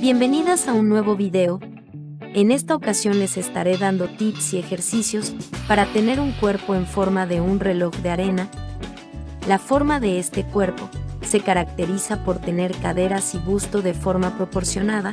Bienvenidas 0.00 0.66
a 0.66 0.72
un 0.72 0.88
nuevo 0.88 1.14
video. 1.14 1.60
En 2.20 2.52
esta 2.52 2.74
ocasión 2.74 3.18
les 3.18 3.36
estaré 3.36 3.76
dando 3.76 4.08
tips 4.08 4.54
y 4.54 4.58
ejercicios 4.58 5.34
para 5.68 5.84
tener 5.92 6.20
un 6.20 6.32
cuerpo 6.32 6.74
en 6.74 6.86
forma 6.86 7.26
de 7.26 7.42
un 7.42 7.60
reloj 7.60 7.94
de 7.96 8.08
arena. 8.08 8.48
La 9.46 9.58
forma 9.58 10.00
de 10.00 10.18
este 10.18 10.42
cuerpo 10.44 10.88
se 11.20 11.40
caracteriza 11.40 12.24
por 12.24 12.38
tener 12.38 12.74
caderas 12.78 13.34
y 13.34 13.38
busto 13.40 13.82
de 13.82 13.92
forma 13.92 14.38
proporcionada. 14.38 15.12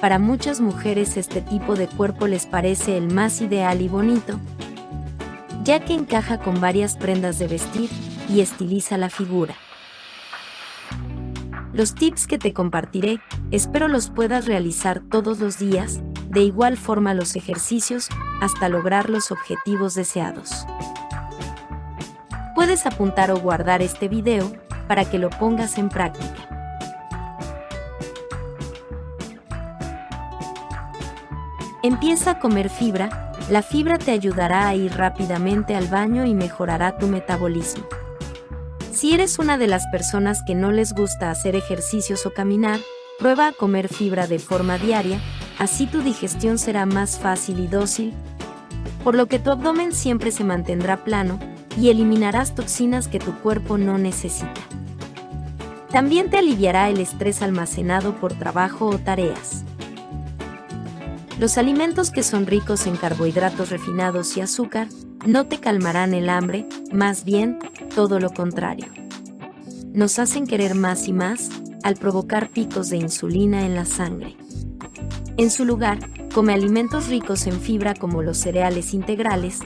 Para 0.00 0.18
muchas 0.18 0.60
mujeres 0.60 1.16
este 1.16 1.40
tipo 1.40 1.76
de 1.76 1.86
cuerpo 1.86 2.26
les 2.26 2.46
parece 2.46 2.96
el 2.96 3.14
más 3.14 3.40
ideal 3.40 3.80
y 3.80 3.86
bonito, 3.86 4.40
ya 5.62 5.78
que 5.78 5.94
encaja 5.94 6.40
con 6.40 6.60
varias 6.60 6.96
prendas 6.96 7.38
de 7.38 7.46
vestir 7.46 7.90
y 8.28 8.40
estiliza 8.40 8.98
la 8.98 9.08
figura. 9.08 9.54
Los 11.78 11.94
tips 11.94 12.26
que 12.26 12.38
te 12.38 12.52
compartiré, 12.52 13.20
espero 13.52 13.86
los 13.86 14.10
puedas 14.10 14.46
realizar 14.46 14.98
todos 14.98 15.38
los 15.38 15.60
días, 15.60 16.00
de 16.28 16.40
igual 16.40 16.76
forma 16.76 17.14
los 17.14 17.36
ejercicios, 17.36 18.08
hasta 18.40 18.68
lograr 18.68 19.08
los 19.08 19.30
objetivos 19.30 19.94
deseados. 19.94 20.66
Puedes 22.56 22.84
apuntar 22.84 23.30
o 23.30 23.38
guardar 23.38 23.80
este 23.80 24.08
video 24.08 24.52
para 24.88 25.08
que 25.08 25.20
lo 25.20 25.30
pongas 25.30 25.78
en 25.78 25.88
práctica. 25.88 26.48
Empieza 31.84 32.32
a 32.32 32.38
comer 32.40 32.70
fibra, 32.70 33.32
la 33.50 33.62
fibra 33.62 33.98
te 33.98 34.10
ayudará 34.10 34.66
a 34.66 34.74
ir 34.74 34.96
rápidamente 34.96 35.76
al 35.76 35.86
baño 35.86 36.26
y 36.26 36.34
mejorará 36.34 36.98
tu 36.98 37.06
metabolismo. 37.06 37.84
Si 38.92 39.12
eres 39.12 39.38
una 39.38 39.58
de 39.58 39.68
las 39.68 39.86
personas 39.88 40.42
que 40.42 40.54
no 40.54 40.72
les 40.72 40.92
gusta 40.92 41.30
hacer 41.30 41.54
ejercicios 41.54 42.26
o 42.26 42.32
caminar, 42.32 42.80
prueba 43.18 43.48
a 43.48 43.52
comer 43.52 43.88
fibra 43.88 44.26
de 44.26 44.38
forma 44.38 44.78
diaria, 44.78 45.20
así 45.58 45.86
tu 45.86 46.00
digestión 46.00 46.58
será 46.58 46.86
más 46.86 47.18
fácil 47.18 47.60
y 47.60 47.66
dócil, 47.66 48.12
por 49.04 49.14
lo 49.14 49.26
que 49.26 49.38
tu 49.38 49.50
abdomen 49.50 49.92
siempre 49.92 50.32
se 50.32 50.44
mantendrá 50.44 51.04
plano 51.04 51.38
y 51.80 51.90
eliminarás 51.90 52.54
toxinas 52.54 53.08
que 53.08 53.18
tu 53.18 53.34
cuerpo 53.38 53.78
no 53.78 53.98
necesita. 53.98 54.60
También 55.90 56.28
te 56.28 56.38
aliviará 56.38 56.90
el 56.90 56.98
estrés 57.00 57.40
almacenado 57.40 58.16
por 58.16 58.34
trabajo 58.34 58.86
o 58.86 58.98
tareas. 58.98 59.64
Los 61.38 61.56
alimentos 61.56 62.10
que 62.10 62.22
son 62.22 62.46
ricos 62.46 62.86
en 62.86 62.96
carbohidratos 62.96 63.70
refinados 63.70 64.36
y 64.36 64.40
azúcar 64.40 64.88
no 65.24 65.46
te 65.46 65.58
calmarán 65.58 66.14
el 66.14 66.28
hambre, 66.28 66.66
más 66.92 67.24
bien, 67.24 67.58
todo 67.98 68.20
lo 68.20 68.30
contrario. 68.30 68.86
Nos 69.92 70.20
hacen 70.20 70.46
querer 70.46 70.76
más 70.76 71.08
y 71.08 71.12
más 71.12 71.50
al 71.82 71.96
provocar 71.96 72.48
picos 72.48 72.90
de 72.90 72.96
insulina 72.96 73.66
en 73.66 73.74
la 73.74 73.86
sangre. 73.86 74.36
En 75.36 75.50
su 75.50 75.64
lugar, 75.64 75.98
come 76.32 76.54
alimentos 76.54 77.08
ricos 77.08 77.48
en 77.48 77.60
fibra 77.60 77.94
como 77.94 78.22
los 78.22 78.38
cereales 78.38 78.94
integrales, 78.94 79.58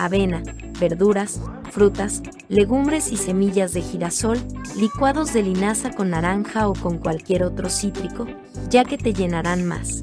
avena, 0.00 0.42
verduras, 0.80 1.40
frutas, 1.70 2.24
legumbres 2.48 3.12
y 3.12 3.16
semillas 3.16 3.74
de 3.74 3.82
girasol, 3.82 4.40
licuados 4.76 5.32
de 5.32 5.44
linaza 5.44 5.92
con 5.92 6.10
naranja 6.10 6.66
o 6.66 6.72
con 6.72 6.98
cualquier 6.98 7.44
otro 7.44 7.70
cítrico, 7.70 8.26
ya 8.70 8.84
que 8.84 8.98
te 8.98 9.14
llenarán 9.14 9.68
más. 9.68 10.02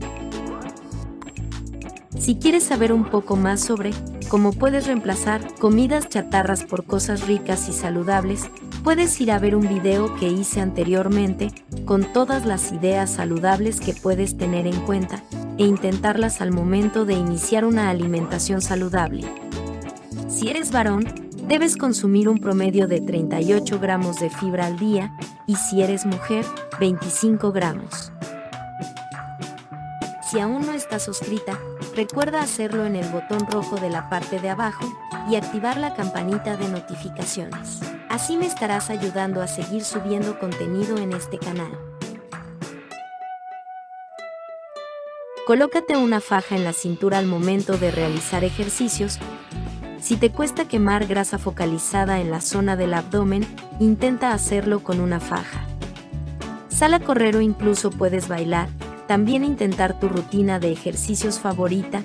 Si 2.17 2.35
quieres 2.35 2.63
saber 2.63 2.93
un 2.93 3.03
poco 3.03 3.35
más 3.35 3.59
sobre 3.59 3.91
cómo 4.30 4.53
puedes 4.53 4.85
reemplazar 4.85 5.55
comidas 5.55 6.08
chatarras 6.08 6.63
por 6.63 6.85
cosas 6.85 7.27
ricas 7.27 7.67
y 7.67 7.73
saludables, 7.73 8.49
puedes 8.83 9.19
ir 9.19 9.31
a 9.31 9.39
ver 9.39 9.55
un 9.55 9.67
video 9.67 10.16
que 10.16 10.30
hice 10.30 10.61
anteriormente 10.61 11.52
con 11.86 12.14
todas 12.14 12.45
las 12.45 12.71
ideas 12.71 13.09
saludables 13.09 13.81
que 13.81 13.93
puedes 13.93 14.37
tener 14.37 14.67
en 14.67 14.80
cuenta 14.86 15.23
e 15.58 15.65
intentarlas 15.65 16.42
al 16.42 16.52
momento 16.52 17.05
de 17.05 17.15
iniciar 17.15 17.65
una 17.65 17.89
alimentación 17.89 18.61
saludable. 18.61 19.26
Si 20.27 20.48
eres 20.48 20.71
varón, 20.71 21.03
debes 21.48 21.76
consumir 21.76 22.30
un 22.30 22.37
promedio 22.37 22.87
de 22.87 23.02
38 23.02 23.80
gramos 23.80 24.20
de 24.20 24.30
fibra 24.30 24.67
al 24.67 24.77
día 24.77 25.17
y 25.48 25.55
si 25.55 25.82
eres 25.82 26.05
mujer, 26.05 26.45
25 26.80 27.52
gramos. 27.52 28.11
Si 30.29 30.39
aún 30.39 30.63
no 30.63 30.73
estás 30.73 31.01
suscrita, 31.01 31.57
recuerda 31.95 32.43
hacerlo 32.43 32.85
en 32.85 32.95
el 32.95 33.09
botón 33.09 33.47
rojo 33.47 33.77
de 33.77 33.89
la 33.89 34.09
parte 34.09 34.39
de 34.39 34.49
abajo 34.49 34.85
y 35.27 35.35
activar 35.35 35.77
la 35.77 35.95
campanita 35.95 36.55
de 36.55 36.67
notificaciones. 36.67 37.79
Así 38.09 38.37
me 38.37 38.45
estarás 38.45 38.91
ayudando 38.91 39.41
a 39.41 39.47
seguir 39.47 39.83
subiendo 39.83 40.37
contenido 40.37 40.97
en 40.97 41.13
este 41.13 41.39
canal. 41.39 41.71
Colócate 45.47 45.97
una 45.97 46.21
faja 46.21 46.55
en 46.55 46.63
la 46.63 46.73
cintura 46.73 47.17
al 47.17 47.25
momento 47.25 47.79
de 47.79 47.89
realizar 47.89 48.43
ejercicios. 48.43 49.17
Si 49.99 50.15
te 50.15 50.31
cuesta 50.31 50.67
quemar 50.67 51.07
grasa 51.07 51.39
focalizada 51.39 52.19
en 52.19 52.29
la 52.29 52.41
zona 52.41 52.75
del 52.75 52.93
abdomen, 52.93 53.47
intenta 53.79 54.31
hacerlo 54.33 54.83
con 54.83 54.99
una 54.99 55.19
faja. 55.19 55.65
Sal 56.67 56.93
a 56.93 56.99
correr 56.99 57.35
o 57.35 57.41
incluso 57.41 57.89
puedes 57.89 58.27
bailar, 58.27 58.69
también 59.09 59.43
intentar 59.43 59.99
tu 59.99 60.08
rutina 60.08 60.59
de 60.59 60.71
ejercicios 60.71 61.39
favorita, 61.39 62.03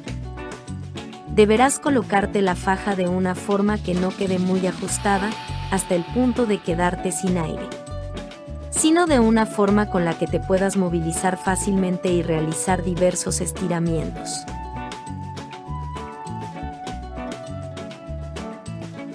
deberás 1.34 1.78
colocarte 1.78 2.41
la 2.41 2.54
faja 2.54 2.97
de 2.97 3.09
una 3.09 3.34
forma 3.34 3.76
que 3.76 3.92
no 3.92 4.09
quede 4.09 4.38
muy 4.38 4.66
ajustada 4.66 5.28
hasta 5.70 5.97
el 5.97 6.03
punto 6.03 6.47
de 6.47 6.62
quedarte 6.62 7.12
sin 7.12 7.37
aire, 7.37 7.69
sino 8.70 9.04
de 9.04 9.20
una 9.20 9.44
forma 9.44 9.91
con 9.91 10.06
la 10.06 10.16
que 10.19 10.26
te 10.26 10.41
puedas 10.41 10.78
movilizar 10.78 11.37
fácilmente 11.37 12.09
y 12.09 12.22
realizar 12.22 12.82
diversos 12.82 13.42
estiramientos. 13.42 14.42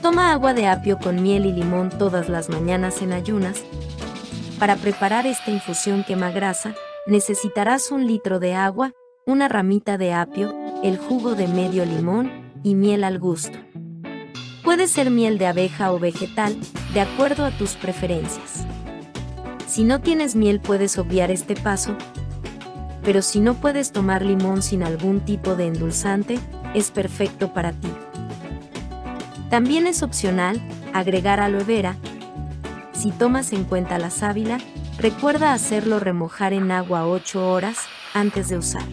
Toma 0.03 0.31
agua 0.31 0.53
de 0.53 0.67
apio 0.67 0.99
con 0.99 1.23
miel 1.23 1.47
y 1.47 1.53
limón 1.53 1.89
todas 1.89 2.29
las 2.29 2.49
mañanas 2.49 3.01
en 3.01 3.13
ayunas. 3.13 3.63
Para 4.59 4.75
preparar 4.75 5.25
esta 5.25 5.49
infusión 5.49 6.03
quema 6.03 6.29
grasa, 6.29 6.75
necesitarás 7.09 7.91
un 7.91 8.05
litro 8.05 8.39
de 8.39 8.53
agua, 8.53 8.93
una 9.25 9.47
ramita 9.47 9.97
de 9.97 10.13
apio, 10.13 10.53
el 10.83 10.97
jugo 10.97 11.35
de 11.35 11.47
medio 11.47 11.85
limón 11.85 12.31
y 12.63 12.75
miel 12.75 13.03
al 13.03 13.19
gusto. 13.19 13.57
Puede 14.63 14.87
ser 14.87 15.09
miel 15.09 15.37
de 15.37 15.47
abeja 15.47 15.91
o 15.91 15.99
vegetal, 15.99 16.55
de 16.93 17.01
acuerdo 17.01 17.45
a 17.45 17.51
tus 17.51 17.73
preferencias. 17.73 18.65
Si 19.67 19.83
no 19.83 20.01
tienes 20.01 20.35
miel 20.35 20.59
puedes 20.59 20.97
obviar 20.97 21.31
este 21.31 21.55
paso, 21.55 21.95
pero 23.03 23.21
si 23.21 23.39
no 23.39 23.55
puedes 23.55 23.91
tomar 23.91 24.23
limón 24.23 24.61
sin 24.61 24.83
algún 24.83 25.21
tipo 25.21 25.55
de 25.55 25.67
endulzante, 25.67 26.37
es 26.75 26.91
perfecto 26.91 27.53
para 27.53 27.71
ti. 27.71 27.89
También 29.49 29.87
es 29.87 30.03
opcional 30.03 30.61
agregar 30.93 31.39
aloe 31.39 31.63
vera. 31.63 31.95
Si 32.93 33.11
tomas 33.11 33.51
en 33.53 33.63
cuenta 33.63 33.97
la 33.97 34.11
sábila, 34.11 34.59
Recuerda 35.01 35.53
hacerlo 35.53 35.97
remojar 36.01 36.51
en 36.51 36.71
agua 36.71 37.07
8 37.07 37.49
horas 37.49 37.77
antes 38.13 38.49
de 38.49 38.57
usar. 38.57 38.83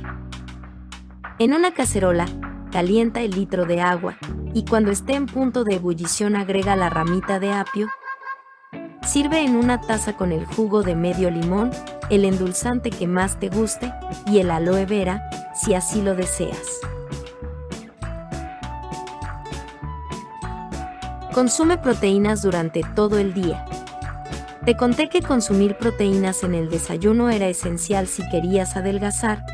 En 1.41 1.53
una 1.53 1.75
cacerola, 1.75 2.27
calienta 2.71 3.23
el 3.23 3.33
litro 3.33 3.67
de 3.67 3.81
agua 3.81 4.17
y 4.55 4.65
cuando 4.65 4.93
esté 4.93 5.15
en 5.15 5.27
punto 5.27 5.65
de 5.65 5.75
ebullición 5.75 6.37
agrega 6.37 6.77
la 6.77 6.91
ramita 6.91 7.41
de 7.41 7.53
apio. 7.53 7.89
Sirve 9.03 9.41
en 9.41 9.57
una 9.57 9.81
taza 9.81 10.17
con 10.17 10.31
el 10.31 10.47
jugo 10.47 10.85
de 10.85 10.95
medio 10.95 11.29
limón, 11.29 11.73
el 12.09 12.25
endulzante 12.25 12.91
que 12.91 13.09
más 13.09 13.41
te 13.41 13.49
guste 13.49 13.93
y 14.27 14.39
el 14.39 14.53
aloe 14.53 14.87
vera, 14.87 15.29
si 15.57 15.75
así 15.75 16.03
lo 16.03 16.15
deseas. 16.15 16.79
Consume 21.35 21.79
proteínas 21.79 22.43
durante 22.43 22.83
todo 22.95 23.19
el 23.19 23.35
día. 23.35 23.67
Te 24.67 24.77
conté 24.77 25.09
que 25.09 25.23
consumir 25.23 25.77
proteínas 25.77 26.43
en 26.43 26.53
el 26.53 26.69
desayuno 26.69 27.31
era 27.31 27.47
esencial 27.47 28.09
si 28.09 28.29
querías 28.29 28.77
adelgazar, 28.77 29.47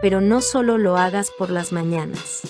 pero 0.00 0.20
no 0.20 0.42
solo 0.42 0.78
lo 0.78 0.96
hagas 0.96 1.32
por 1.36 1.50
las 1.50 1.72
mañanas. 1.72 2.42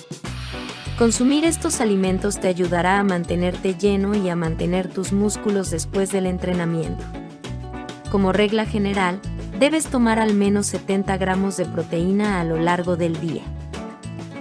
Consumir 0.98 1.46
estos 1.46 1.80
alimentos 1.80 2.40
te 2.40 2.48
ayudará 2.48 2.98
a 2.98 3.04
mantenerte 3.04 3.74
lleno 3.74 4.14
y 4.14 4.28
a 4.28 4.36
mantener 4.36 4.88
tus 4.88 5.14
músculos 5.14 5.70
después 5.70 6.12
del 6.12 6.26
entrenamiento. 6.26 7.02
Como 8.10 8.34
regla 8.34 8.66
general, 8.66 9.18
debes 9.58 9.86
tomar 9.86 10.18
al 10.18 10.34
menos 10.34 10.66
70 10.66 11.16
gramos 11.16 11.56
de 11.56 11.64
proteína 11.64 12.38
a 12.38 12.44
lo 12.44 12.58
largo 12.58 12.98
del 12.98 13.18
día. 13.18 13.44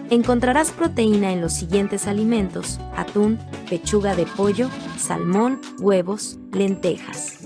Encontrarás 0.09 0.71
proteína 0.71 1.33
en 1.33 1.41
los 1.41 1.51
siguientes 1.51 2.07
alimentos, 2.07 2.79
atún, 2.95 3.39
pechuga 3.69 4.15
de 4.15 4.25
pollo, 4.25 4.69
salmón, 4.97 5.59
huevos, 5.79 6.39
lentejas. 6.53 7.39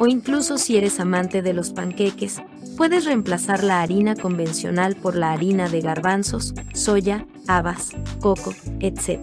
O 0.00 0.08
incluso 0.08 0.58
si 0.58 0.76
eres 0.76 0.98
amante 0.98 1.42
de 1.42 1.52
los 1.52 1.70
panqueques, 1.70 2.42
puedes 2.76 3.04
reemplazar 3.04 3.62
la 3.62 3.82
harina 3.82 4.16
convencional 4.16 4.96
por 4.96 5.14
la 5.14 5.30
harina 5.30 5.68
de 5.68 5.80
garbanzos, 5.80 6.54
soya, 6.74 7.26
habas, 7.46 7.90
coco, 8.20 8.52
etc. 8.80 9.20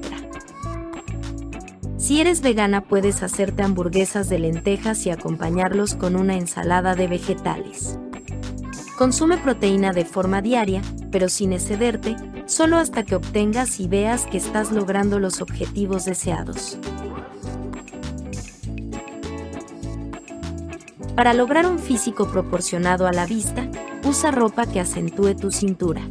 Si 1.97 2.21
eres 2.21 2.41
vegana 2.41 2.85
puedes 2.85 3.23
hacerte 3.23 3.63
hamburguesas 3.63 4.29
de 4.29 4.39
lentejas 4.39 5.05
y 5.05 5.09
acompañarlos 5.09 5.95
con 5.95 6.15
una 6.15 6.37
ensalada 6.37 6.95
de 6.95 7.07
vegetales. 7.07 7.99
Consume 8.97 9.37
proteína 9.37 9.91
de 9.91 10.05
forma 10.05 10.41
diaria, 10.41 10.81
pero 11.11 11.27
sin 11.27 11.53
excederte, 11.53 12.15
solo 12.47 12.77
hasta 12.77 13.03
que 13.03 13.15
obtengas 13.15 13.79
y 13.79 13.87
veas 13.87 14.25
que 14.25 14.37
estás 14.37 14.71
logrando 14.71 15.19
los 15.19 15.41
objetivos 15.41 16.05
deseados. 16.05 16.79
Para 21.15 21.33
lograr 21.33 21.65
un 21.65 21.79
físico 21.79 22.27
proporcionado 22.27 23.07
a 23.07 23.11
la 23.11 23.25
vista, 23.25 23.67
usa 24.03 24.31
ropa 24.31 24.65
que 24.65 24.79
acentúe 24.79 25.35
tu 25.35 25.51
cintura. 25.51 26.01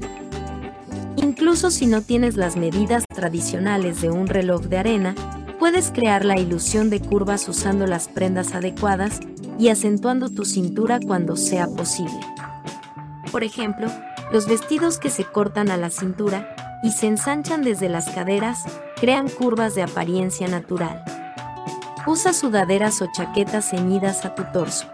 Incluso 1.17 1.71
si 1.71 1.87
no 1.87 2.03
tienes 2.03 2.37
las 2.37 2.56
medidas 2.56 3.05
tradicionales 3.15 4.00
de 4.03 4.11
un 4.11 4.27
reloj 4.27 4.62
de 4.62 4.79
arena, 4.79 5.15
puedes 5.59 5.91
crear 5.91 6.25
la 6.25 6.39
ilusión 6.39 6.91
de 6.91 7.00
curvas 7.00 7.49
usando 7.49 7.87
las 7.87 8.09
prendas 8.09 8.55
adecuadas 8.55 9.21
y 9.59 9.69
acentuando 9.69 10.29
tu 10.29 10.44
cintura 10.44 11.00
cuando 11.00 11.37
sea 11.37 11.67
posible. 11.69 12.21
Por 13.32 13.44
ejemplo, 13.44 13.89
los 14.32 14.46
vestidos 14.46 14.99
que 14.99 15.11
se 15.11 15.25
cortan 15.25 15.70
a 15.70 15.76
la 15.76 15.90
cintura 15.90 16.55
y 16.82 16.93
se 16.93 17.06
ensanchan 17.06 17.62
desde 17.62 17.88
las 17.88 18.08
caderas 18.11 18.64
crean 18.96 19.28
curvas 19.28 19.75
de 19.75 19.82
apariencia 19.82 20.49
natural. 20.49 21.05
Usa 22.06 22.32
sudaderas 22.32 23.00
o 23.02 23.06
chaquetas 23.12 23.70
ceñidas 23.70 24.25
a 24.25 24.34
tu 24.34 24.44
torso. 24.52 24.87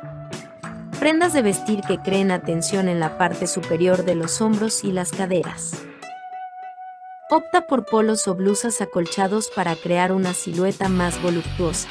Prendas 0.98 1.32
de 1.32 1.42
vestir 1.42 1.80
que 1.82 1.98
creen 1.98 2.30
atención 2.30 2.88
en 2.88 3.00
la 3.00 3.18
parte 3.18 3.46
superior 3.46 4.04
de 4.04 4.14
los 4.14 4.40
hombros 4.40 4.84
y 4.84 4.92
las 4.92 5.10
caderas. 5.10 5.72
Opta 7.30 7.62
por 7.62 7.86
polos 7.86 8.28
o 8.28 8.34
blusas 8.34 8.80
acolchados 8.80 9.50
para 9.56 9.74
crear 9.74 10.12
una 10.12 10.34
silueta 10.34 10.88
más 10.88 11.20
voluptuosa. 11.22 11.88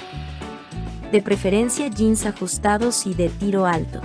De 1.12 1.22
preferencia 1.22 1.88
jeans 1.88 2.26
ajustados 2.26 3.06
y 3.06 3.16
de 3.16 3.30
tiro 3.30 3.66
alto. 3.66 4.02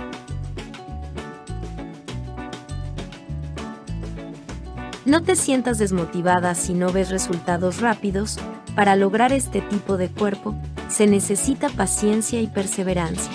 No 5.07 5.23
te 5.23 5.37
sientas 5.37 5.77
desmotivada 5.77 6.53
si 6.53 6.73
no 6.73 6.91
ves 6.91 7.09
resultados 7.09 7.79
rápidos, 7.79 8.37
para 8.75 8.97
lograr 8.97 9.31
este 9.31 9.61
tipo 9.61 9.95
de 9.95 10.09
cuerpo, 10.09 10.53
se 10.89 11.07
necesita 11.07 11.69
paciencia 11.69 12.41
y 12.41 12.47
perseverancia. 12.47 13.31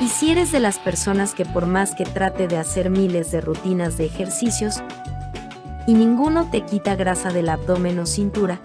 Y 0.00 0.08
si 0.08 0.30
eres 0.30 0.52
de 0.52 0.60
las 0.60 0.78
personas 0.78 1.34
que 1.34 1.44
por 1.44 1.66
más 1.66 1.94
que 1.94 2.06
trate 2.06 2.48
de 2.48 2.56
hacer 2.56 2.88
miles 2.88 3.30
de 3.30 3.42
rutinas 3.42 3.98
de 3.98 4.06
ejercicios, 4.06 4.82
y 5.86 5.92
ninguno 5.92 6.48
te 6.50 6.62
quita 6.62 6.96
grasa 6.96 7.30
del 7.30 7.50
abdomen 7.50 7.98
o 7.98 8.06
cintura, 8.06 8.58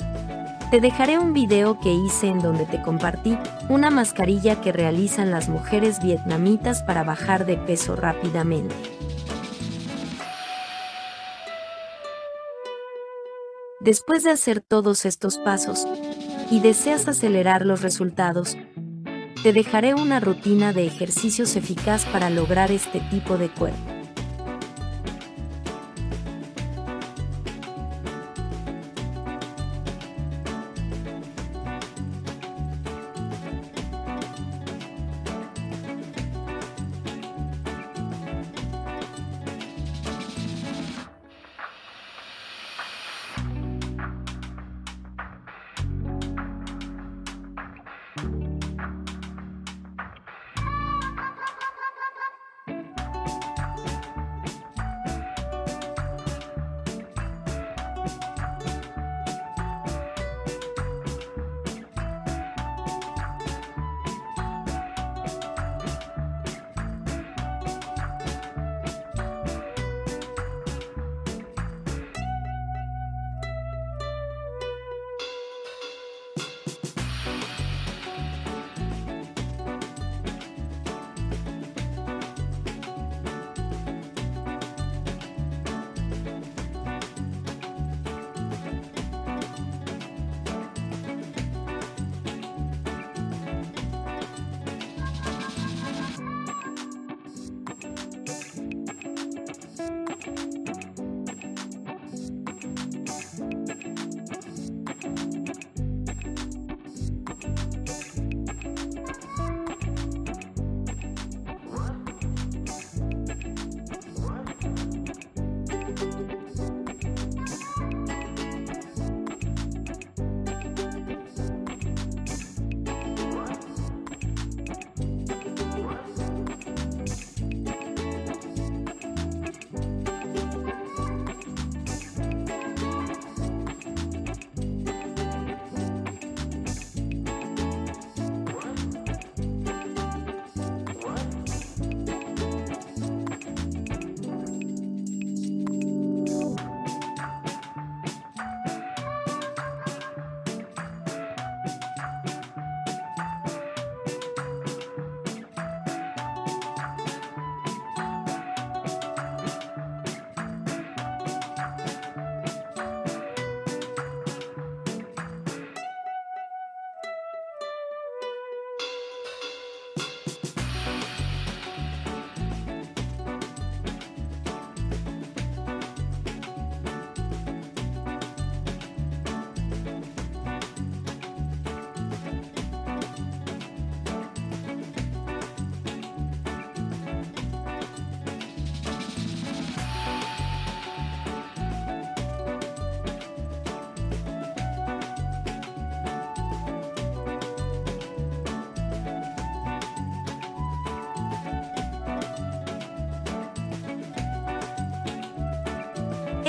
te 0.72 0.80
dejaré 0.80 1.20
un 1.20 1.34
video 1.34 1.82
que 1.82 1.92
hice 1.92 2.28
en 2.28 2.40
donde 2.40 2.66
te 2.66 2.82
compartí 2.82 3.38
una 3.68 3.90
mascarilla 3.90 4.62
que 4.62 4.72
realizan 4.72 5.32
las 5.32 5.50
mujeres 5.50 6.02
vietnamitas 6.02 6.82
para 6.82 7.04
bajar 7.04 7.46
de 7.46 7.58
peso 7.58 7.98
rápidamente. 7.98 8.99
Después 13.90 14.24
de 14.24 14.30
hacer 14.30 14.62
todos 14.62 15.04
estos 15.04 15.40
pasos, 15.40 15.88
y 16.52 16.60
deseas 16.60 17.08
acelerar 17.08 17.66
los 17.66 17.82
resultados, 17.82 18.56
te 19.42 19.52
dejaré 19.52 19.96
una 19.96 20.20
rutina 20.20 20.74
de 20.74 20.86
ejercicios 20.86 21.56
eficaz 21.56 22.06
para 22.06 22.30
lograr 22.30 22.70
este 22.70 23.00
tipo 23.10 23.40
de 23.40 23.50
cuerpo. 23.50 23.99
you 48.24 48.69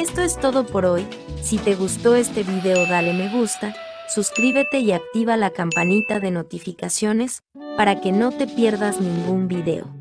Esto 0.00 0.23
es 0.23 0.40
todo 0.40 0.64
por 0.64 0.87
hoy, 0.87 1.07
si 1.42 1.59
te 1.59 1.75
gustó 1.75 2.16
este 2.16 2.42
video 2.42 2.87
dale 2.87 3.12
me 3.12 3.28
gusta, 3.28 3.75
suscríbete 4.09 4.78
y 4.78 4.92
activa 4.92 5.37
la 5.37 5.50
campanita 5.50 6.21
de 6.21 6.30
notificaciones 6.30 7.42
para 7.76 8.00
que 8.00 8.11
no 8.11 8.33
te 8.33 8.47
pierdas 8.47 8.99
ningún 8.99 9.47
video. 9.47 9.95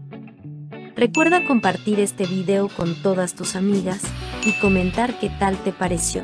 Recuerda 0.96 1.46
compartir 1.46 2.00
este 2.00 2.25
video 2.25 2.70
con 2.70 2.96
todas 3.03 3.36
tus 3.36 3.58
amigas 3.58 4.01
y 4.46 4.58
comentar 4.62 5.20
qué 5.20 5.29
tal 5.38 5.58
te 5.58 5.74
pareció. 5.74 6.24